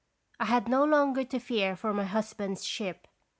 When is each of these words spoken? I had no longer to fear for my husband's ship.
I 0.39 0.45
had 0.45 0.67
no 0.67 0.83
longer 0.83 1.23
to 1.25 1.37
fear 1.37 1.75
for 1.75 1.93
my 1.93 2.05
husband's 2.05 2.65
ship. 2.65 3.07